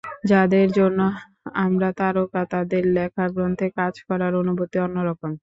[0.29, 0.99] যাঁদের জন্য
[1.63, 5.31] আমরা তারকা, তাঁদের লেখা গল্পে কাজ করার অনুভূতি অন্য রকম।